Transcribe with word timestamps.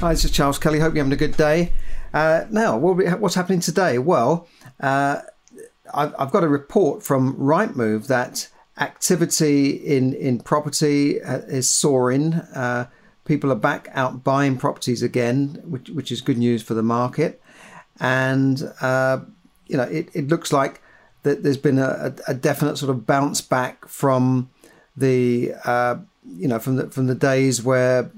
Hi, 0.00 0.14
this 0.14 0.24
is 0.24 0.30
Charles 0.30 0.58
Kelly. 0.58 0.78
Hope 0.78 0.94
you're 0.94 1.04
having 1.04 1.12
a 1.12 1.16
good 1.16 1.36
day. 1.36 1.74
Uh, 2.14 2.46
now, 2.48 2.78
what's 2.78 3.34
happening 3.34 3.60
today? 3.60 3.98
Well, 3.98 4.48
uh, 4.80 5.20
I've, 5.92 6.14
I've, 6.18 6.30
got 6.30 6.42
a 6.42 6.48
report 6.48 7.02
from 7.02 7.36
Rightmove 7.36 8.06
that 8.06 8.48
activity 8.78 9.72
in, 9.72 10.14
in 10.14 10.40
property 10.40 11.20
uh, 11.20 11.40
is 11.40 11.68
soaring. 11.68 12.32
Uh, 12.32 12.86
people 13.26 13.52
are 13.52 13.56
back 13.56 13.88
out 13.92 14.24
buying 14.24 14.56
properties 14.56 15.02
again, 15.02 15.60
which, 15.66 15.90
which 15.90 16.10
is 16.10 16.22
good 16.22 16.38
news 16.38 16.62
for 16.62 16.72
the 16.72 16.82
market. 16.82 17.38
And, 18.00 18.72
uh, 18.80 19.20
you 19.66 19.76
know, 19.76 19.82
it, 19.82 20.08
it 20.14 20.28
looks 20.28 20.50
like 20.50 20.80
that 21.24 21.42
there's 21.42 21.58
been 21.58 21.78
a, 21.78 22.14
a, 22.26 22.32
definite 22.32 22.78
sort 22.78 22.88
of 22.88 23.06
bounce 23.06 23.42
back 23.42 23.86
from 23.86 24.48
the, 24.96 25.52
uh, 25.66 25.96
you 26.24 26.48
know, 26.48 26.58
from 26.58 26.76
the, 26.76 26.88
from 26.88 27.06
the 27.06 27.14
days 27.14 27.62
where 27.62 28.10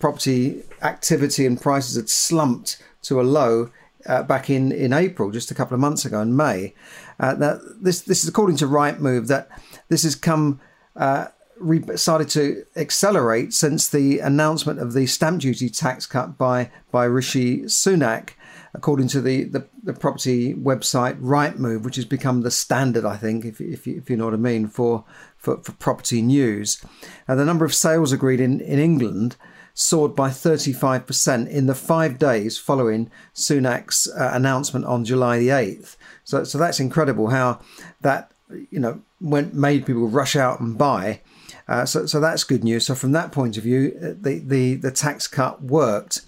property 0.00 0.64
activity 0.82 1.46
and 1.46 1.60
prices 1.60 1.96
had 1.96 2.08
slumped 2.08 2.82
to 3.02 3.20
a 3.20 3.22
low 3.22 3.70
uh, 4.06 4.22
back 4.22 4.48
in, 4.48 4.72
in 4.72 4.92
April, 4.92 5.30
just 5.30 5.50
a 5.50 5.54
couple 5.54 5.74
of 5.74 5.80
months 5.80 6.04
ago 6.04 6.20
in 6.20 6.36
May. 6.36 6.74
Uh, 7.18 7.34
now, 7.38 7.58
this 7.80 8.00
this 8.02 8.22
is 8.22 8.28
according 8.28 8.56
to 8.56 8.66
Rightmove 8.66 9.28
that 9.28 9.48
this 9.88 10.04
has 10.04 10.14
come 10.14 10.60
uh, 10.96 11.26
re- 11.58 11.96
started 11.96 12.28
to 12.30 12.64
accelerate 12.76 13.52
since 13.52 13.88
the 13.88 14.18
announcement 14.20 14.80
of 14.80 14.94
the 14.94 15.06
stamp 15.06 15.42
duty 15.42 15.68
tax 15.68 16.06
cut 16.06 16.38
by 16.38 16.70
by 16.90 17.04
Rishi 17.04 17.62
Sunak. 17.62 18.30
According 18.72 19.08
to 19.08 19.20
the, 19.20 19.42
the, 19.42 19.66
the 19.82 19.92
property 19.92 20.54
website 20.54 21.20
Rightmove, 21.20 21.82
which 21.82 21.96
has 21.96 22.04
become 22.04 22.42
the 22.42 22.52
standard, 22.52 23.04
I 23.04 23.16
think, 23.16 23.44
if, 23.44 23.60
if, 23.60 23.84
you, 23.84 23.96
if 23.96 24.08
you 24.08 24.16
know 24.16 24.26
what 24.26 24.34
I 24.34 24.36
mean, 24.36 24.68
for, 24.68 25.04
for, 25.36 25.60
for 25.64 25.72
property 25.72 26.22
news. 26.22 26.80
And 27.26 27.36
the 27.36 27.44
number 27.44 27.64
of 27.64 27.74
sales 27.74 28.12
agreed 28.12 28.38
in, 28.38 28.60
in 28.60 28.78
England 28.78 29.34
soared 29.74 30.14
by 30.14 30.28
35% 30.28 31.48
in 31.48 31.66
the 31.66 31.74
five 31.74 32.18
days 32.18 32.58
following 32.58 33.10
Sunak's 33.34 34.08
uh, 34.08 34.30
announcement 34.32 34.84
on 34.84 35.04
July 35.04 35.38
the 35.38 35.48
8th. 35.48 35.96
So, 36.24 36.44
so 36.44 36.58
that's 36.58 36.80
incredible 36.80 37.28
how 37.28 37.60
that, 38.00 38.32
you 38.70 38.80
know, 38.80 39.02
went, 39.20 39.54
made 39.54 39.86
people 39.86 40.08
rush 40.08 40.36
out 40.36 40.60
and 40.60 40.76
buy. 40.76 41.20
Uh, 41.68 41.84
so, 41.84 42.06
so 42.06 42.20
that's 42.20 42.44
good 42.44 42.64
news. 42.64 42.86
So 42.86 42.94
from 42.94 43.12
that 43.12 43.32
point 43.32 43.56
of 43.56 43.62
view, 43.62 43.96
uh, 44.02 44.08
the, 44.20 44.42
the, 44.44 44.74
the 44.74 44.90
tax 44.90 45.26
cut 45.26 45.62
worked. 45.62 46.22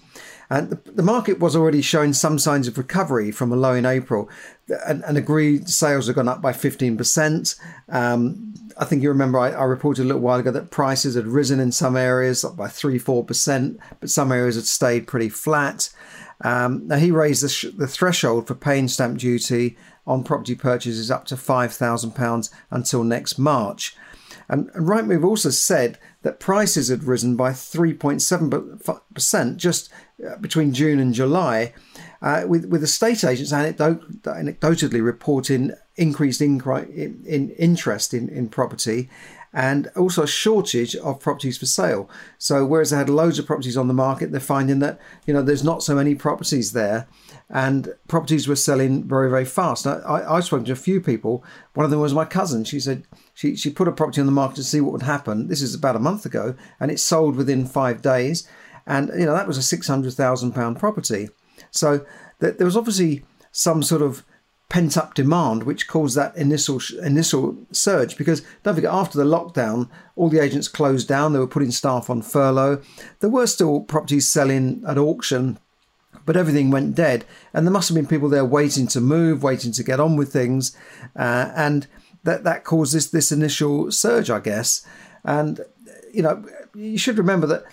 And 0.53 0.69
the, 0.69 0.91
the 0.91 1.01
market 1.01 1.39
was 1.39 1.55
already 1.55 1.81
showing 1.81 2.13
some 2.13 2.37
signs 2.37 2.67
of 2.67 2.77
recovery 2.77 3.31
from 3.31 3.51
a 3.51 3.55
low 3.55 3.73
in 3.73 3.87
April. 3.87 4.29
And, 4.85 5.03
and 5.03 5.17
agreed 5.17 5.67
sales 5.67 6.05
have 6.05 6.15
gone 6.15 6.27
up 6.27 6.43
by 6.43 6.53
15%. 6.53 7.59
Um, 7.89 8.53
I 8.77 8.85
think 8.85 9.01
you 9.01 9.09
remember 9.09 9.39
I, 9.39 9.49
I, 9.49 9.63
reported 9.63 10.03
a 10.03 10.05
little 10.05 10.21
while 10.21 10.39
ago 10.39 10.51
that 10.51 10.69
prices 10.69 11.15
had 11.15 11.25
risen 11.25 11.59
in 11.59 11.71
some 11.71 11.97
areas 11.97 12.45
up 12.45 12.55
by 12.55 12.67
three, 12.67 12.99
four 12.99 13.23
percent, 13.23 13.79
but 13.99 14.11
some 14.11 14.31
areas 14.31 14.55
had 14.55 14.65
stayed 14.65 15.07
pretty 15.07 15.29
flat. 15.29 15.89
Um, 16.41 16.87
now 16.87 16.97
he 16.97 17.09
raised 17.09 17.43
the, 17.43 17.49
sh- 17.49 17.65
the, 17.75 17.87
threshold 17.87 18.47
for 18.47 18.53
paying 18.53 18.87
stamp 18.87 19.17
duty 19.17 19.75
on 20.05 20.23
property 20.23 20.55
purchases 20.55 21.09
up 21.09 21.25
to 21.25 21.37
five 21.37 21.73
thousand 21.73 22.11
pounds 22.11 22.51
until 22.69 23.03
next 23.03 23.39
March. 23.39 23.95
And, 24.49 24.69
and 24.73 24.87
Rightmove 24.87 25.23
also 25.23 25.49
said 25.49 25.97
that 26.23 26.39
prices 26.39 26.89
had 26.89 27.03
risen 27.03 27.35
by 27.35 27.51
3.7% 27.51 29.57
just 29.57 29.93
between 30.41 30.73
June 30.73 30.99
and 30.99 31.13
July, 31.13 31.73
uh, 32.21 32.43
with, 32.47 32.65
with 32.65 32.83
estate 32.83 33.23
agents 33.23 33.51
anecdot- 33.51 34.21
anecdotally 34.21 35.03
reporting 35.03 35.71
increased 35.95 36.41
in, 36.41 36.61
in 37.25 37.51
interest 37.51 38.13
in, 38.13 38.29
in 38.29 38.49
property 38.49 39.09
and 39.53 39.87
also 39.95 40.23
a 40.23 40.27
shortage 40.27 40.95
of 40.95 41.19
properties 41.19 41.57
for 41.57 41.67
sale. 41.67 42.09
So 42.39 42.65
whereas 42.65 42.89
they 42.89 42.97
had 42.97 43.09
loads 43.09 43.37
of 43.37 43.45
properties 43.45 43.77
on 43.77 43.87
the 43.87 43.93
market, 43.93 44.31
they're 44.31 44.41
finding 44.41 44.79
that 44.79 44.99
you 45.27 45.33
know 45.33 45.43
there's 45.43 45.63
not 45.63 45.83
so 45.83 45.95
many 45.95 46.15
properties 46.15 46.73
there, 46.73 47.07
and 47.49 47.93
properties 48.07 48.47
were 48.47 48.55
selling 48.55 49.03
very 49.03 49.29
very 49.29 49.45
fast. 49.45 49.85
Now, 49.85 49.99
I, 49.99 50.37
I've 50.37 50.45
spoken 50.45 50.65
to 50.65 50.71
a 50.71 50.75
few 50.75 50.99
people. 50.99 51.43
One 51.75 51.85
of 51.85 51.91
them 51.91 51.99
was 51.99 52.13
my 52.13 52.25
cousin. 52.25 52.63
She 52.63 52.79
said 52.79 53.03
she 53.33 53.55
she 53.55 53.69
put 53.69 53.87
a 53.87 53.91
property 53.91 54.21
on 54.21 54.25
the 54.25 54.33
market 54.33 54.55
to 54.55 54.63
see 54.63 54.81
what 54.81 54.93
would 54.93 55.03
happen. 55.03 55.47
This 55.47 55.61
is 55.61 55.75
about 55.75 55.95
a 55.95 55.99
month 55.99 56.25
ago, 56.25 56.55
and 56.79 56.89
it 56.89 56.99
sold 56.99 57.35
within 57.35 57.65
five 57.65 58.01
days, 58.01 58.47
and 58.85 59.09
you 59.17 59.25
know 59.25 59.33
that 59.33 59.47
was 59.47 59.57
a 59.57 59.63
six 59.63 59.87
hundred 59.87 60.13
thousand 60.13 60.53
pound 60.53 60.79
property. 60.79 61.29
So 61.71 62.05
th- 62.39 62.57
there 62.57 62.65
was 62.65 62.77
obviously 62.77 63.23
some 63.51 63.83
sort 63.83 64.01
of 64.01 64.23
pent 64.73 64.97
up 64.97 65.13
demand, 65.13 65.63
which 65.63 65.87
caused 65.87 66.17
that 66.17 66.35
initial 66.35 66.81
initial 67.03 67.55
surge. 67.71 68.17
Because 68.17 68.41
don't 68.63 68.73
forget, 68.73 68.91
after 68.91 69.17
the 69.17 69.23
lockdown, 69.23 69.87
all 70.15 70.29
the 70.29 70.41
agents 70.41 70.67
closed 70.67 71.07
down. 71.07 71.31
They 71.31 71.39
were 71.39 71.47
putting 71.47 71.71
staff 71.71 72.09
on 72.09 72.23
furlough. 72.23 72.81
There 73.19 73.29
were 73.29 73.47
still 73.47 73.81
properties 73.81 74.27
selling 74.27 74.83
at 74.87 74.97
auction, 74.97 75.59
but 76.25 76.35
everything 76.35 76.71
went 76.71 76.95
dead. 76.95 77.23
And 77.53 77.67
there 77.67 77.71
must 77.71 77.87
have 77.89 77.95
been 77.95 78.07
people 78.07 78.29
there 78.29 78.45
waiting 78.45 78.87
to 78.87 78.99
move, 78.99 79.43
waiting 79.43 79.71
to 79.73 79.83
get 79.83 79.99
on 79.99 80.15
with 80.15 80.33
things, 80.33 80.75
uh, 81.15 81.51
and 81.55 81.85
that 82.23 82.43
that 82.43 82.63
caused 82.63 82.95
this 82.95 83.07
this 83.07 83.31
initial 83.31 83.91
surge, 83.91 84.31
I 84.31 84.39
guess. 84.39 84.85
And 85.23 85.61
you 86.11 86.23
know, 86.23 86.43
you 86.73 86.97
should 86.97 87.17
remember 87.17 87.47
that 87.47 87.63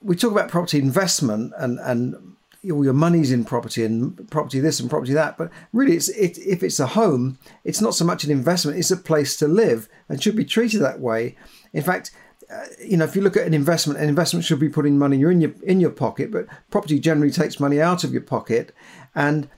we 0.00 0.16
talk 0.16 0.32
about 0.32 0.48
property 0.48 0.78
investment 0.78 1.52
and 1.56 1.78
and 1.80 2.36
all 2.72 2.84
your 2.84 2.94
money's 2.94 3.30
in 3.30 3.44
property 3.44 3.84
and 3.84 4.28
property 4.30 4.60
this 4.60 4.80
and 4.80 4.90
property 4.90 5.12
that. 5.12 5.38
But 5.38 5.50
really, 5.72 5.96
it's 5.96 6.08
it, 6.10 6.38
if 6.38 6.62
it's 6.62 6.80
a 6.80 6.86
home, 6.86 7.38
it's 7.64 7.80
not 7.80 7.94
so 7.94 8.04
much 8.04 8.24
an 8.24 8.30
investment; 8.30 8.78
it's 8.78 8.90
a 8.90 8.96
place 8.96 9.36
to 9.38 9.48
live 9.48 9.88
and 10.08 10.22
should 10.22 10.36
be 10.36 10.44
treated 10.44 10.80
that 10.80 11.00
way. 11.00 11.36
In 11.72 11.82
fact, 11.82 12.10
uh, 12.50 12.64
you 12.84 12.96
know, 12.96 13.04
if 13.04 13.16
you 13.16 13.22
look 13.22 13.36
at 13.36 13.46
an 13.46 13.54
investment, 13.54 14.00
an 14.00 14.08
investment 14.08 14.44
should 14.44 14.60
be 14.60 14.68
putting 14.68 14.98
money 14.98 15.16
in 15.16 15.40
your 15.40 15.54
in 15.62 15.80
your 15.80 15.90
pocket, 15.90 16.30
but 16.30 16.46
property 16.70 16.98
generally 16.98 17.32
takes 17.32 17.60
money 17.60 17.80
out 17.80 18.04
of 18.04 18.12
your 18.12 18.22
pocket, 18.22 18.74
and 19.14 19.48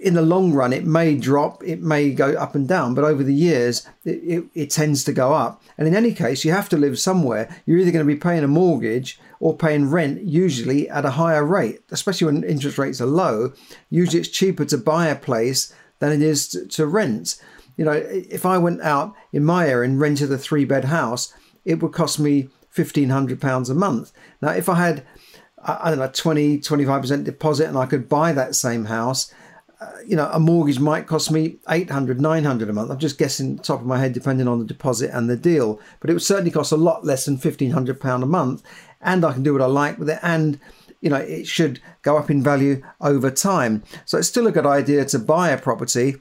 in 0.00 0.14
the 0.14 0.22
long 0.22 0.52
run, 0.52 0.72
it 0.72 0.84
may 0.84 1.14
drop, 1.14 1.62
it 1.62 1.82
may 1.82 2.10
go 2.10 2.32
up 2.32 2.54
and 2.54 2.66
down, 2.66 2.94
but 2.94 3.04
over 3.04 3.22
the 3.22 3.34
years, 3.34 3.86
it, 4.04 4.20
it, 4.24 4.44
it, 4.54 4.70
tends 4.70 5.04
to 5.04 5.12
go 5.12 5.34
up. 5.34 5.62
And 5.76 5.86
in 5.86 5.94
any 5.94 6.14
case, 6.14 6.44
you 6.44 6.52
have 6.52 6.70
to 6.70 6.78
live 6.78 6.98
somewhere. 6.98 7.54
You're 7.66 7.78
either 7.78 7.90
going 7.90 8.06
to 8.06 8.14
be 8.14 8.18
paying 8.18 8.42
a 8.42 8.48
mortgage 8.48 9.20
or 9.40 9.56
paying 9.56 9.90
rent, 9.90 10.22
usually 10.22 10.88
at 10.88 11.04
a 11.04 11.10
higher 11.10 11.44
rate, 11.44 11.82
especially 11.90 12.26
when 12.26 12.44
interest 12.44 12.78
rates 12.78 13.00
are 13.00 13.06
low. 13.06 13.52
Usually, 13.90 14.20
it's 14.20 14.28
cheaper 14.28 14.64
to 14.66 14.78
buy 14.78 15.08
a 15.08 15.16
place 15.16 15.72
than 15.98 16.12
it 16.12 16.22
is 16.22 16.48
to, 16.48 16.66
to 16.66 16.86
rent. 16.86 17.40
You 17.76 17.84
know, 17.84 17.92
if 17.92 18.46
I 18.46 18.58
went 18.58 18.80
out 18.80 19.14
in 19.32 19.44
my 19.44 19.68
area 19.68 19.88
and 19.88 20.00
rented 20.00 20.32
a 20.32 20.38
three 20.38 20.64
bed 20.64 20.86
house, 20.86 21.34
it 21.64 21.82
would 21.82 21.92
cost 21.92 22.18
me 22.18 22.48
£1,500 22.74 23.70
a 23.70 23.74
month. 23.74 24.12
Now, 24.40 24.50
if 24.50 24.68
I 24.68 24.74
had, 24.76 25.04
I 25.62 25.90
don't 25.90 25.98
know, 25.98 26.10
20, 26.12 26.58
25% 26.58 27.24
deposit 27.24 27.68
and 27.68 27.76
I 27.76 27.86
could 27.86 28.08
buy 28.08 28.32
that 28.32 28.54
same 28.54 28.86
house, 28.86 29.32
you 30.06 30.16
know, 30.16 30.28
a 30.32 30.40
mortgage 30.40 30.78
might 30.78 31.06
cost 31.06 31.30
me 31.30 31.56
800, 31.68 32.20
900 32.20 32.68
a 32.68 32.72
month. 32.72 32.90
I'm 32.90 32.98
just 32.98 33.18
guessing 33.18 33.58
top 33.58 33.80
of 33.80 33.86
my 33.86 33.98
head, 33.98 34.12
depending 34.12 34.48
on 34.48 34.58
the 34.58 34.64
deposit 34.64 35.10
and 35.12 35.28
the 35.28 35.36
deal. 35.36 35.80
But 36.00 36.10
it 36.10 36.12
would 36.12 36.22
certainly 36.22 36.50
cost 36.50 36.72
a 36.72 36.76
lot 36.76 37.04
less 37.04 37.24
than 37.24 37.38
£1,500 37.38 38.22
a 38.22 38.26
month. 38.26 38.62
And 39.00 39.24
I 39.24 39.32
can 39.32 39.42
do 39.42 39.52
what 39.52 39.62
I 39.62 39.66
like 39.66 39.98
with 39.98 40.10
it. 40.10 40.18
And, 40.22 40.60
you 41.00 41.08
know, 41.08 41.16
it 41.16 41.46
should 41.46 41.80
go 42.02 42.18
up 42.18 42.30
in 42.30 42.42
value 42.42 42.82
over 43.00 43.30
time. 43.30 43.82
So 44.04 44.18
it's 44.18 44.28
still 44.28 44.46
a 44.46 44.52
good 44.52 44.66
idea 44.66 45.04
to 45.06 45.18
buy 45.18 45.50
a 45.50 45.58
property. 45.58 46.16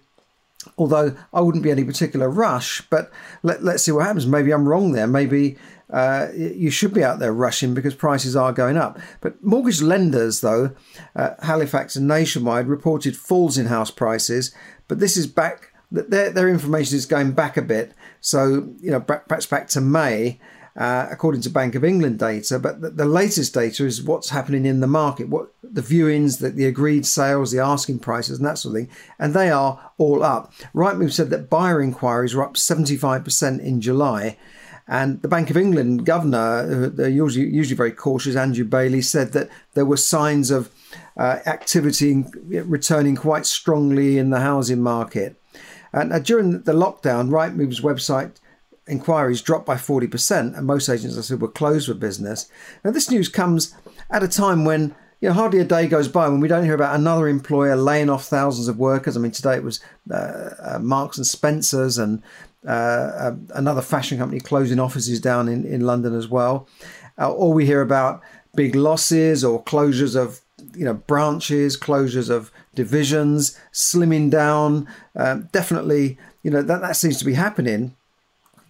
Although 0.77 1.15
I 1.33 1.41
wouldn't 1.41 1.63
be 1.63 1.71
any 1.71 1.83
particular 1.83 2.29
rush, 2.29 2.81
but 2.89 3.11
let, 3.43 3.63
let's 3.63 3.83
see 3.83 3.91
what 3.91 4.05
happens. 4.05 4.27
Maybe 4.27 4.51
I'm 4.51 4.67
wrong 4.67 4.91
there. 4.91 5.07
Maybe 5.07 5.57
uh, 5.89 6.27
you 6.35 6.69
should 6.69 6.93
be 6.93 7.03
out 7.03 7.19
there 7.19 7.33
rushing 7.33 7.73
because 7.73 7.95
prices 7.95 8.35
are 8.35 8.53
going 8.53 8.77
up. 8.77 8.99
But 9.21 9.43
mortgage 9.43 9.81
lenders, 9.81 10.41
though, 10.41 10.75
uh, 11.15 11.31
Halifax 11.41 11.95
and 11.95 12.07
Nationwide 12.07 12.67
reported 12.67 13.17
falls 13.17 13.57
in 13.57 13.67
house 13.67 13.91
prices, 13.91 14.53
but 14.87 14.99
this 14.99 15.17
is 15.17 15.27
back. 15.27 15.73
Their, 15.91 16.29
their 16.29 16.49
information 16.49 16.97
is 16.97 17.07
going 17.07 17.31
back 17.31 17.57
a 17.57 17.63
bit. 17.63 17.93
So, 18.21 18.69
you 18.79 18.91
know, 18.91 18.99
perhaps 18.99 19.47
back 19.47 19.67
to 19.69 19.81
May, 19.81 20.39
uh, 20.75 21.07
according 21.09 21.41
to 21.41 21.49
Bank 21.49 21.73
of 21.73 21.83
England 21.83 22.19
data. 22.19 22.59
But 22.59 22.81
the, 22.81 22.91
the, 22.91 23.05
latest 23.05 23.55
data 23.55 23.85
is 23.85 24.03
what's 24.03 24.29
happening 24.29 24.67
in 24.67 24.81
the 24.81 24.87
market, 24.87 25.29
what 25.29 25.51
the 25.63 25.81
viewings, 25.81 26.39
the, 26.39 26.51
the 26.51 26.65
agreed 26.65 27.07
sales, 27.07 27.51
the 27.51 27.59
asking 27.59 27.99
prices, 27.99 28.37
and 28.37 28.47
that 28.47 28.59
sort 28.59 28.75
of 28.75 28.81
thing. 28.81 28.95
And 29.17 29.33
they 29.33 29.49
are 29.49 29.91
all 29.97 30.21
up. 30.21 30.53
Rightmove 30.75 31.11
said 31.11 31.31
that 31.31 31.49
buyer 31.49 31.81
inquiries 31.81 32.35
were 32.35 32.43
up 32.43 32.53
75% 32.53 33.59
in 33.59 33.81
July 33.81 34.37
And 34.89 35.21
the 35.21 35.27
Bank 35.27 35.51
of 35.51 35.55
England 35.55 36.07
governor, 36.07 36.89
they're 36.89 37.07
usually, 37.07 37.45
usually 37.47 37.75
very 37.75 37.91
cautious, 37.91 38.35
Andrew 38.35 38.65
Bailey, 38.65 39.03
said 39.03 39.33
that 39.33 39.47
there 39.75 39.85
were 39.85 39.97
signs 39.97 40.49
of 40.49 40.71
uh, 41.15 41.37
activity 41.45 42.25
returning 42.43 43.15
quite 43.15 43.45
strongly 43.45 44.17
in 44.17 44.31
the 44.31 44.39
housing 44.39 44.81
market. 44.81 45.39
And 45.93 46.11
uh, 46.11 46.17
during 46.17 46.63
the 46.63 46.73
lockdown, 46.73 47.29
Rightmove's 47.29 47.81
website 47.81 48.37
inquiries 48.87 49.43
dropped 49.43 49.67
by 49.67 49.75
40%, 49.75 50.57
and 50.57 50.65
most 50.65 50.89
agents, 50.89 51.19
I 51.19 51.21
said, 51.21 51.39
were 51.39 51.47
closed 51.47 51.87
for 51.87 51.93
business. 51.93 52.49
Now, 52.83 52.89
this 52.89 53.11
news 53.11 53.29
comes 53.29 53.75
at 54.09 54.23
a 54.23 54.27
time 54.27 54.65
when 54.65 54.95
you 55.21 55.27
know, 55.27 55.33
hardly 55.35 55.59
a 55.59 55.65
day 55.65 55.85
goes 55.85 56.07
by 56.07 56.29
when 56.29 56.39
we 56.39 56.47
don't 56.47 56.63
hear 56.63 56.73
about 56.73 56.95
another 56.95 57.27
employer 57.27 57.75
laying 57.75 58.09
off 58.09 58.25
thousands 58.25 58.67
of 58.67 58.79
workers. 58.79 59.17
I 59.17 59.19
mean, 59.19 59.31
today 59.31 59.55
it 59.55 59.63
was 59.63 59.81
uh, 60.09 60.49
uh, 60.59 60.79
Marks 60.81 61.17
and 61.17 61.27
Spencers 61.27 61.97
and 61.97 62.23
uh, 62.67 62.71
uh 62.71 63.35
another 63.55 63.81
fashion 63.81 64.17
company 64.17 64.39
closing 64.39 64.79
offices 64.79 65.19
down 65.21 65.47
in, 65.47 65.65
in 65.65 65.81
London 65.81 66.15
as 66.15 66.27
well. 66.27 66.67
Uh, 67.17 67.31
or 67.31 67.53
we 67.53 67.65
hear 67.65 67.81
about 67.81 68.21
big 68.55 68.75
losses 68.75 69.43
or 69.43 69.63
closures 69.63 70.15
of 70.15 70.41
you 70.75 70.85
know 70.85 70.93
branches, 70.93 71.77
closures 71.77 72.29
of 72.29 72.51
divisions, 72.75 73.57
slimming 73.73 74.29
down. 74.29 74.87
Um, 75.15 75.49
definitely, 75.51 76.17
you 76.43 76.51
know 76.51 76.61
that 76.61 76.81
that 76.81 76.95
seems 76.95 77.17
to 77.19 77.25
be 77.25 77.33
happening. 77.33 77.95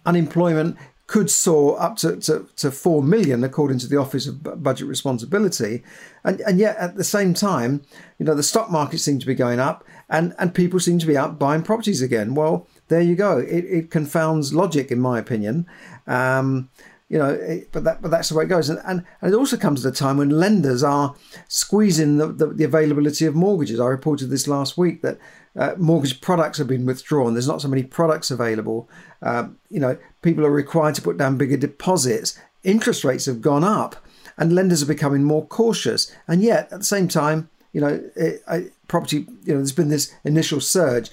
Unemployment 0.06 0.76
could 1.10 1.28
soar 1.28 1.78
up 1.82 1.96
to, 1.96 2.18
to, 2.18 2.48
to 2.54 2.70
4 2.70 3.02
million, 3.02 3.42
according 3.42 3.80
to 3.80 3.88
the 3.88 3.96
Office 3.96 4.28
of 4.28 4.62
Budget 4.62 4.86
Responsibility. 4.86 5.82
And, 6.22 6.40
and 6.42 6.56
yet, 6.56 6.76
at 6.76 6.94
the 6.94 7.02
same 7.02 7.34
time, 7.34 7.82
you 8.20 8.24
know, 8.24 8.36
the 8.36 8.44
stock 8.44 8.70
market 8.70 8.98
seems 8.98 9.22
to 9.22 9.26
be 9.26 9.34
going 9.34 9.58
up 9.58 9.84
and, 10.08 10.36
and 10.38 10.54
people 10.54 10.78
seem 10.78 11.00
to 11.00 11.06
be 11.08 11.16
out 11.16 11.36
buying 11.36 11.64
properties 11.64 12.00
again. 12.00 12.36
Well, 12.36 12.68
there 12.90 13.00
you 13.00 13.16
go. 13.16 13.38
It, 13.38 13.64
it 13.64 13.90
confounds 13.90 14.52
logic, 14.52 14.90
in 14.90 15.00
my 15.00 15.18
opinion. 15.18 15.66
Um, 16.06 16.68
you 17.08 17.18
know, 17.18 17.30
it, 17.30 17.72
but 17.72 17.84
that 17.84 18.02
but 18.02 18.10
that's 18.10 18.28
the 18.28 18.36
way 18.36 18.44
it 18.44 18.48
goes. 18.48 18.68
And, 18.68 18.80
and, 18.84 19.04
and 19.22 19.32
it 19.32 19.36
also 19.36 19.56
comes 19.56 19.84
at 19.86 19.92
a 19.92 19.96
time 19.96 20.18
when 20.18 20.28
lenders 20.30 20.82
are 20.82 21.14
squeezing 21.48 22.18
the, 22.18 22.26
the, 22.26 22.46
the 22.48 22.64
availability 22.64 23.26
of 23.26 23.34
mortgages. 23.34 23.80
I 23.80 23.86
reported 23.86 24.26
this 24.26 24.46
last 24.46 24.76
week 24.76 25.02
that 25.02 25.18
uh, 25.56 25.74
mortgage 25.78 26.20
products 26.20 26.58
have 26.58 26.68
been 26.68 26.84
withdrawn. 26.84 27.34
There's 27.34 27.48
not 27.48 27.62
so 27.62 27.68
many 27.68 27.82
products 27.82 28.30
available. 28.30 28.88
Uh, 29.22 29.48
you 29.70 29.80
know, 29.80 29.96
people 30.22 30.44
are 30.44 30.50
required 30.50 30.94
to 30.96 31.02
put 31.02 31.16
down 31.16 31.38
bigger 31.38 31.56
deposits. 31.56 32.38
Interest 32.62 33.04
rates 33.04 33.26
have 33.26 33.40
gone 33.40 33.64
up, 33.64 33.96
and 34.36 34.52
lenders 34.52 34.82
are 34.82 34.86
becoming 34.86 35.24
more 35.24 35.46
cautious. 35.46 36.14
And 36.28 36.42
yet, 36.42 36.72
at 36.72 36.80
the 36.80 36.84
same 36.84 37.08
time, 37.08 37.50
you 37.72 37.80
know, 37.80 38.02
it, 38.16 38.42
it, 38.48 38.72
property. 38.88 39.26
You 39.44 39.54
know, 39.54 39.56
there's 39.56 39.72
been 39.72 39.88
this 39.88 40.12
initial 40.24 40.60
surge. 40.60 41.10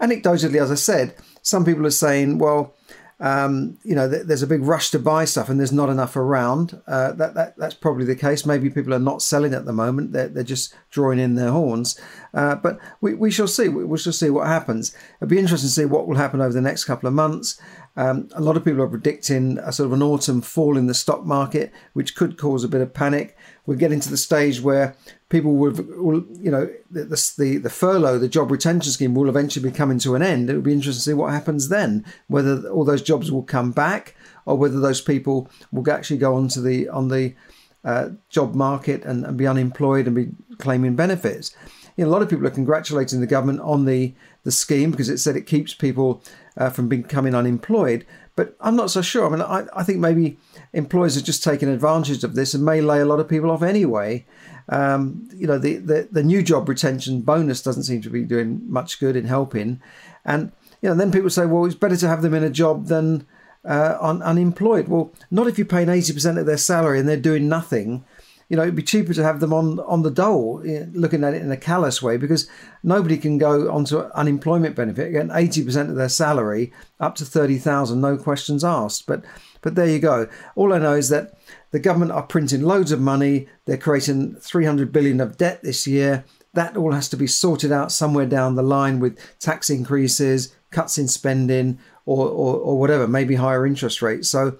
Anecdotally, 0.00 0.60
as 0.60 0.70
I 0.70 0.76
said, 0.76 1.14
some 1.42 1.64
people 1.64 1.86
are 1.86 1.90
saying, 1.90 2.38
well 2.38 2.74
um, 3.18 3.78
you 3.82 3.94
know, 3.94 4.10
th- 4.10 4.26
there's 4.26 4.42
a 4.42 4.46
big 4.46 4.62
rush 4.62 4.90
to 4.90 4.98
buy 4.98 5.24
stuff 5.24 5.48
and 5.48 5.58
there's 5.58 5.72
not 5.72 5.88
enough 5.88 6.16
around. 6.16 6.82
Uh, 6.86 7.12
that, 7.12 7.34
that 7.34 7.56
that's 7.56 7.74
probably 7.74 8.04
the 8.04 8.14
case. 8.14 8.44
Maybe 8.44 8.68
people 8.68 8.92
are 8.92 8.98
not 8.98 9.22
selling 9.22 9.54
at 9.54 9.64
the 9.64 9.72
moment; 9.72 10.12
they're, 10.12 10.28
they're 10.28 10.44
just 10.44 10.74
drawing 10.90 11.18
in 11.18 11.34
their 11.34 11.50
horns. 11.50 11.98
Uh, 12.34 12.56
but 12.56 12.78
we, 13.00 13.14
we 13.14 13.30
shall 13.30 13.48
see. 13.48 13.68
We, 13.68 13.84
we 13.84 13.96
shall 13.96 14.12
see 14.12 14.28
what 14.28 14.46
happens. 14.46 14.94
It'll 15.16 15.30
be 15.30 15.38
interesting 15.38 15.68
to 15.68 15.74
see 15.74 15.86
what 15.86 16.06
will 16.06 16.16
happen 16.16 16.42
over 16.42 16.52
the 16.52 16.60
next 16.60 16.84
couple 16.84 17.06
of 17.06 17.14
months. 17.14 17.58
Um, 17.96 18.28
a 18.34 18.42
lot 18.42 18.58
of 18.58 18.64
people 18.64 18.82
are 18.82 18.88
predicting 18.88 19.56
a 19.58 19.72
sort 19.72 19.86
of 19.86 19.94
an 19.94 20.02
autumn 20.02 20.42
fall 20.42 20.76
in 20.76 20.86
the 20.86 20.92
stock 20.92 21.24
market, 21.24 21.72
which 21.94 22.14
could 22.14 22.36
cause 22.36 22.64
a 22.64 22.68
bit 22.68 22.82
of 22.82 22.92
panic. 22.92 23.34
We're 23.66 23.76
getting 23.76 24.00
to 24.00 24.10
the 24.10 24.16
stage 24.16 24.60
where 24.60 24.96
people 25.28 25.56
will, 25.56 25.72
will 25.72 26.24
you 26.40 26.50
know, 26.50 26.70
the, 26.90 27.04
the, 27.04 27.58
the 27.58 27.70
furlough, 27.70 28.18
the 28.18 28.28
job 28.28 28.50
retention 28.50 28.92
scheme 28.92 29.14
will 29.14 29.28
eventually 29.28 29.68
be 29.68 29.76
coming 29.76 29.98
to 30.00 30.14
an 30.14 30.22
end. 30.22 30.48
It 30.48 30.54
will 30.54 30.62
be 30.62 30.72
interesting 30.72 31.00
to 31.00 31.10
see 31.10 31.14
what 31.14 31.32
happens 31.32 31.68
then, 31.68 32.04
whether 32.28 32.68
all 32.68 32.84
those 32.84 33.02
jobs 33.02 33.30
will 33.30 33.42
come 33.42 33.72
back 33.72 34.14
or 34.44 34.56
whether 34.56 34.80
those 34.80 35.00
people 35.00 35.50
will 35.72 35.90
actually 35.90 36.18
go 36.18 36.34
onto 36.36 36.62
the 36.62 36.88
on 36.88 37.08
the 37.08 37.34
uh, 37.84 38.10
job 38.28 38.54
market 38.54 39.04
and, 39.04 39.24
and 39.24 39.36
be 39.36 39.46
unemployed 39.46 40.06
and 40.06 40.16
be 40.16 40.30
claiming 40.58 40.96
benefits. 40.96 41.54
You 41.96 42.04
know, 42.04 42.10
a 42.10 42.12
lot 42.12 42.22
of 42.22 42.28
people 42.28 42.46
are 42.46 42.50
congratulating 42.50 43.20
the 43.20 43.26
government 43.26 43.60
on 43.60 43.84
the 43.84 44.14
the 44.44 44.52
scheme 44.52 44.92
because 44.92 45.08
it 45.08 45.18
said 45.18 45.36
it 45.36 45.46
keeps 45.46 45.74
people 45.74 46.22
uh, 46.56 46.70
from 46.70 46.88
becoming 46.88 47.34
unemployed. 47.34 48.06
But 48.36 48.54
I'm 48.60 48.76
not 48.76 48.90
so 48.90 49.02
sure. 49.02 49.26
I 49.26 49.30
mean, 49.30 49.40
I, 49.40 49.64
I 49.74 49.82
think 49.82 49.98
maybe 49.98 50.38
employers 50.74 51.16
are 51.16 51.22
just 51.22 51.42
taking 51.42 51.70
advantage 51.70 52.22
of 52.22 52.34
this 52.34 52.52
and 52.52 52.64
may 52.64 52.82
lay 52.82 53.00
a 53.00 53.06
lot 53.06 53.18
of 53.18 53.28
people 53.28 53.50
off 53.50 53.62
anyway. 53.62 54.26
Um, 54.68 55.28
you 55.34 55.46
know, 55.46 55.58
the, 55.58 55.76
the, 55.78 56.08
the 56.12 56.22
new 56.22 56.42
job 56.42 56.68
retention 56.68 57.22
bonus 57.22 57.62
doesn't 57.62 57.84
seem 57.84 58.02
to 58.02 58.10
be 58.10 58.24
doing 58.24 58.60
much 58.70 59.00
good 59.00 59.16
in 59.16 59.24
helping. 59.24 59.80
And, 60.24 60.52
you 60.82 60.90
know, 60.90 60.94
then 60.94 61.10
people 61.10 61.30
say, 61.30 61.46
well, 61.46 61.64
it's 61.64 61.74
better 61.74 61.96
to 61.96 62.08
have 62.08 62.20
them 62.20 62.34
in 62.34 62.44
a 62.44 62.50
job 62.50 62.86
than 62.86 63.26
uh, 63.64 63.96
un- 64.00 64.22
unemployed. 64.22 64.88
Well, 64.88 65.12
not 65.30 65.46
if 65.46 65.56
you're 65.56 65.66
paying 65.66 65.88
80% 65.88 66.38
of 66.38 66.46
their 66.46 66.58
salary 66.58 67.00
and 67.00 67.08
they're 67.08 67.16
doing 67.16 67.48
nothing 67.48 68.04
you 68.48 68.56
know, 68.56 68.62
it'd 68.62 68.76
be 68.76 68.82
cheaper 68.82 69.12
to 69.12 69.22
have 69.22 69.40
them 69.40 69.52
on 69.52 69.80
on 69.80 70.02
the 70.02 70.10
dole, 70.10 70.62
eh, 70.64 70.84
looking 70.92 71.24
at 71.24 71.34
it 71.34 71.42
in 71.42 71.50
a 71.50 71.56
callous 71.56 72.00
way, 72.00 72.16
because 72.16 72.48
nobody 72.82 73.16
can 73.16 73.38
go 73.38 73.70
onto 73.72 73.98
unemployment 73.98 74.76
benefit 74.76 75.30
eighty 75.34 75.64
percent 75.64 75.90
of 75.90 75.96
their 75.96 76.08
salary 76.08 76.72
up 77.00 77.14
to 77.16 77.24
thirty 77.24 77.58
thousand, 77.58 78.00
no 78.00 78.16
questions 78.16 78.62
asked. 78.62 79.06
But 79.06 79.24
but 79.62 79.74
there 79.74 79.88
you 79.88 79.98
go. 79.98 80.28
All 80.54 80.72
I 80.72 80.78
know 80.78 80.94
is 80.94 81.08
that 81.08 81.34
the 81.72 81.80
government 81.80 82.12
are 82.12 82.22
printing 82.22 82.62
loads 82.62 82.92
of 82.92 83.00
money. 83.00 83.48
They're 83.64 83.76
creating 83.76 84.36
three 84.36 84.64
hundred 84.64 84.92
billion 84.92 85.20
of 85.20 85.36
debt 85.36 85.62
this 85.62 85.86
year. 85.86 86.24
That 86.54 86.76
all 86.76 86.92
has 86.92 87.08
to 87.10 87.16
be 87.16 87.26
sorted 87.26 87.72
out 87.72 87.92
somewhere 87.92 88.26
down 88.26 88.54
the 88.54 88.62
line 88.62 89.00
with 89.00 89.18
tax 89.38 89.68
increases, 89.68 90.54
cuts 90.70 90.96
in 90.96 91.08
spending, 91.08 91.78
or, 92.06 92.28
or, 92.28 92.54
or 92.54 92.78
whatever, 92.78 93.06
maybe 93.06 93.34
higher 93.34 93.66
interest 93.66 94.00
rates. 94.00 94.30
So 94.30 94.56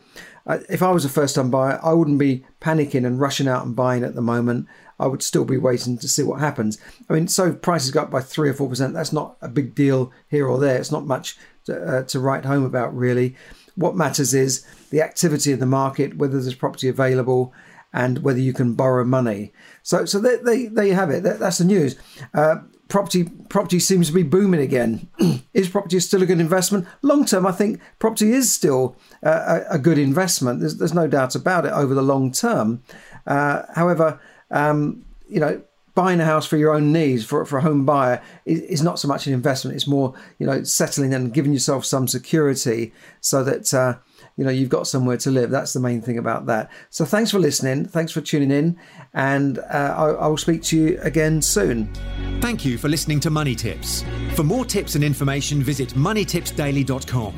if 0.68 0.82
I 0.82 0.90
was 0.90 1.04
a 1.04 1.08
first 1.08 1.34
time 1.34 1.50
buyer, 1.50 1.80
I 1.82 1.92
wouldn't 1.92 2.18
be 2.18 2.44
panicking 2.60 3.06
and 3.06 3.20
rushing 3.20 3.48
out 3.48 3.66
and 3.66 3.74
buying 3.74 4.04
at 4.04 4.14
the 4.14 4.22
moment. 4.22 4.66
I 4.98 5.06
would 5.06 5.22
still 5.22 5.44
be 5.44 5.58
waiting 5.58 5.98
to 5.98 6.08
see 6.08 6.22
what 6.22 6.40
happens. 6.40 6.78
I 7.10 7.12
mean, 7.12 7.28
so 7.28 7.52
prices 7.52 7.90
go 7.90 8.02
up 8.02 8.10
by 8.10 8.20
three 8.20 8.48
or 8.48 8.54
four 8.54 8.68
percent. 8.68 8.94
That's 8.94 9.12
not 9.12 9.36
a 9.42 9.48
big 9.48 9.74
deal 9.74 10.12
here 10.28 10.46
or 10.46 10.58
there. 10.58 10.78
It's 10.78 10.92
not 10.92 11.06
much 11.06 11.36
to, 11.64 11.98
uh, 11.98 12.02
to 12.04 12.20
write 12.20 12.44
home 12.44 12.64
about, 12.64 12.96
really. 12.96 13.36
What 13.74 13.96
matters 13.96 14.32
is 14.32 14.64
the 14.90 15.02
activity 15.02 15.52
in 15.52 15.58
the 15.58 15.66
market, 15.66 16.16
whether 16.16 16.40
there's 16.40 16.54
property 16.54 16.88
available, 16.88 17.52
and 17.92 18.22
whether 18.22 18.40
you 18.40 18.52
can 18.52 18.74
borrow 18.74 19.04
money. 19.04 19.52
So, 19.82 20.04
so 20.06 20.18
there, 20.18 20.42
there, 20.42 20.70
there 20.70 20.86
you 20.86 20.94
have 20.94 21.10
it. 21.10 21.22
That, 21.24 21.38
that's 21.40 21.58
the 21.58 21.64
news. 21.64 21.96
Uh, 22.32 22.56
property 22.88 23.24
property 23.48 23.80
seems 23.80 24.08
to 24.08 24.14
be 24.14 24.22
booming 24.22 24.60
again. 24.60 25.08
is 25.54 25.68
property 25.68 25.98
still 26.00 26.22
a 26.22 26.26
good 26.26 26.40
investment? 26.40 26.86
Long 27.02 27.24
term, 27.24 27.46
I 27.46 27.52
think 27.52 27.80
property 27.98 28.32
is 28.32 28.52
still 28.52 28.96
a, 29.22 29.62
a, 29.70 29.78
good 29.78 29.98
investment. 29.98 30.60
There's, 30.60 30.76
there's 30.76 30.94
no 30.94 31.06
doubt 31.06 31.34
about 31.34 31.66
it 31.66 31.72
over 31.72 31.94
the 31.94 32.02
long 32.02 32.32
term. 32.32 32.82
Uh, 33.26 33.62
however, 33.74 34.20
um, 34.50 35.04
you 35.28 35.40
know, 35.40 35.62
buying 35.94 36.20
a 36.20 36.24
house 36.24 36.46
for 36.46 36.56
your 36.56 36.74
own 36.74 36.92
needs 36.92 37.24
for, 37.24 37.44
for 37.44 37.58
a 37.58 37.62
home 37.62 37.84
buyer 37.84 38.22
is, 38.44 38.60
is, 38.60 38.82
not 38.82 38.98
so 38.98 39.08
much 39.08 39.26
an 39.26 39.32
investment. 39.32 39.74
It's 39.74 39.86
more, 39.86 40.14
you 40.38 40.46
know, 40.46 40.62
settling 40.62 41.14
and 41.14 41.32
giving 41.32 41.52
yourself 41.52 41.84
some 41.84 42.06
security 42.06 42.92
so 43.20 43.42
that 43.42 43.72
uh, 43.72 43.96
you 44.36 44.44
know 44.44 44.50
you've 44.50 44.68
got 44.68 44.86
somewhere 44.86 45.16
to 45.18 45.30
live. 45.30 45.50
That's 45.50 45.72
the 45.72 45.80
main 45.80 46.02
thing 46.02 46.18
about 46.18 46.46
that. 46.46 46.70
So 46.90 47.04
thanks 47.04 47.30
for 47.30 47.38
listening. 47.38 47.86
Thanks 47.86 48.12
for 48.12 48.20
tuning 48.20 48.50
in. 48.50 48.78
And 49.14 49.58
uh, 49.58 49.94
I, 49.96 50.04
I 50.10 50.26
will 50.26 50.36
speak 50.36 50.62
to 50.64 50.76
you 50.76 50.98
again 51.02 51.42
soon. 51.42 51.92
Thank 52.40 52.64
you 52.64 52.78
for 52.78 52.88
listening 52.88 53.20
to 53.20 53.30
money 53.30 53.54
tips. 53.54 54.04
For 54.34 54.42
more 54.42 54.64
tips 54.64 54.94
and 54.94 55.04
information 55.04 55.62
visit 55.62 55.90
moneytipsdaily.com 55.90 57.34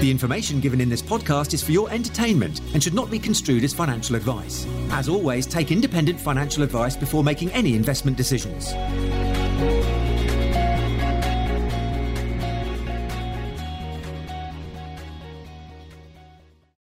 the 0.00 0.10
information 0.10 0.60
given 0.60 0.82
in 0.82 0.90
this 0.90 1.00
podcast 1.00 1.54
is 1.54 1.62
for 1.62 1.72
your 1.72 1.90
entertainment 1.90 2.60
and 2.74 2.82
should 2.82 2.92
not 2.92 3.10
be 3.10 3.18
construed 3.18 3.64
as 3.64 3.72
financial 3.72 4.14
advice. 4.14 4.66
As 4.90 5.08
always, 5.08 5.46
take 5.46 5.72
independent 5.72 6.20
financial 6.20 6.62
advice 6.62 6.96
before 6.96 7.24
making 7.24 7.50
any 7.52 7.74
investment 7.74 8.16
decisions. 8.16 8.74